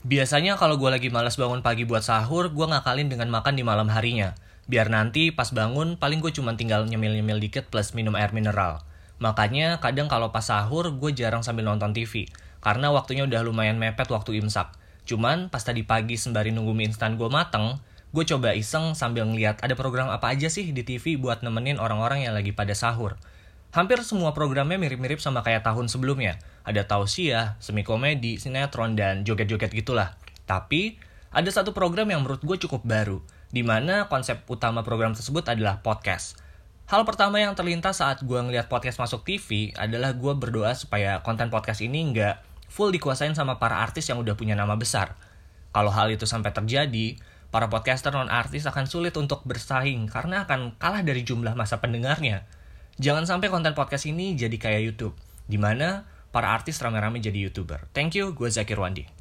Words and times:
Biasanya 0.00 0.56
kalau 0.56 0.80
gue 0.80 0.88
lagi 0.88 1.12
malas 1.12 1.36
bangun 1.36 1.60
pagi 1.60 1.84
buat 1.84 2.00
sahur, 2.00 2.48
gue 2.56 2.66
ngakalin 2.72 3.12
dengan 3.12 3.28
makan 3.28 3.52
di 3.52 3.60
malam 3.60 3.92
harinya. 3.92 4.32
Biar 4.64 4.88
nanti 4.88 5.28
pas 5.28 5.52
bangun, 5.52 6.00
paling 6.00 6.24
gue 6.24 6.32
cuma 6.32 6.56
tinggal 6.56 6.88
nyemil-nyemil 6.88 7.36
dikit 7.36 7.68
plus 7.68 7.92
minum 7.92 8.16
air 8.16 8.32
mineral. 8.32 8.80
Makanya 9.20 9.76
kadang 9.76 10.08
kalau 10.08 10.32
pas 10.32 10.48
sahur, 10.48 10.88
gue 10.96 11.12
jarang 11.12 11.44
sambil 11.44 11.68
nonton 11.68 11.92
TV. 11.92 12.32
Karena 12.64 12.88
waktunya 12.88 13.28
udah 13.28 13.44
lumayan 13.44 13.76
mepet 13.76 14.08
waktu 14.08 14.40
imsak. 14.40 14.72
Cuman 15.04 15.52
pas 15.52 15.60
tadi 15.60 15.84
pagi 15.84 16.16
sembari 16.16 16.48
nunggu 16.48 16.72
mie 16.72 16.88
instan 16.88 17.20
gue 17.20 17.28
mateng, 17.28 17.76
gue 18.16 18.24
coba 18.24 18.56
iseng 18.56 18.96
sambil 18.96 19.28
ngeliat 19.28 19.60
ada 19.60 19.76
program 19.76 20.08
apa 20.08 20.32
aja 20.32 20.48
sih 20.48 20.72
di 20.72 20.80
TV 20.80 21.20
buat 21.20 21.44
nemenin 21.44 21.76
orang-orang 21.76 22.24
yang 22.24 22.32
lagi 22.32 22.56
pada 22.56 22.72
sahur. 22.72 23.20
Hampir 23.70 24.02
semua 24.02 24.34
programnya 24.34 24.82
mirip-mirip 24.82 25.22
sama 25.22 25.46
kayak 25.46 25.62
tahun 25.62 25.86
sebelumnya. 25.86 26.42
Ada 26.66 26.90
tausiah, 26.90 27.54
semi 27.62 27.86
komedi, 27.86 28.34
sinetron, 28.34 28.98
dan 28.98 29.22
joget-joget 29.22 29.70
gitulah. 29.70 30.18
Tapi, 30.42 30.98
ada 31.30 31.46
satu 31.46 31.70
program 31.70 32.10
yang 32.10 32.26
menurut 32.26 32.42
gue 32.42 32.58
cukup 32.66 32.82
baru, 32.82 33.22
di 33.54 33.62
mana 33.62 34.10
konsep 34.10 34.42
utama 34.50 34.82
program 34.82 35.14
tersebut 35.14 35.46
adalah 35.46 35.78
podcast. 35.86 36.34
Hal 36.90 37.06
pertama 37.06 37.38
yang 37.38 37.54
terlintas 37.54 38.02
saat 38.02 38.26
gue 38.26 38.34
ngeliat 38.42 38.66
podcast 38.66 38.98
masuk 38.98 39.22
TV 39.22 39.70
adalah 39.78 40.18
gue 40.18 40.34
berdoa 40.34 40.74
supaya 40.74 41.22
konten 41.22 41.46
podcast 41.46 41.86
ini 41.86 42.10
nggak 42.10 42.66
full 42.66 42.90
dikuasain 42.90 43.38
sama 43.38 43.62
para 43.62 43.78
artis 43.78 44.10
yang 44.10 44.18
udah 44.18 44.34
punya 44.34 44.58
nama 44.58 44.74
besar. 44.74 45.14
Kalau 45.70 45.94
hal 45.94 46.10
itu 46.10 46.26
sampai 46.26 46.50
terjadi, 46.50 47.14
para 47.54 47.70
podcaster 47.70 48.10
non-artis 48.10 48.66
akan 48.66 48.90
sulit 48.90 49.14
untuk 49.14 49.46
bersaing 49.46 50.10
karena 50.10 50.42
akan 50.42 50.74
kalah 50.82 51.06
dari 51.06 51.22
jumlah 51.22 51.54
masa 51.54 51.78
pendengarnya. 51.78 52.50
Jangan 53.00 53.24
sampai 53.24 53.48
konten 53.48 53.72
podcast 53.72 54.04
ini 54.04 54.36
jadi 54.36 54.52
kayak 54.60 54.92
YouTube, 54.92 55.16
di 55.48 55.56
mana 55.56 56.04
para 56.28 56.52
artis 56.52 56.76
rame-rame 56.84 57.16
jadi 57.16 57.48
YouTuber. 57.48 57.88
Thank 57.96 58.20
you, 58.20 58.36
gue 58.36 58.52
Zakir 58.52 58.76
Wandi. 58.76 59.08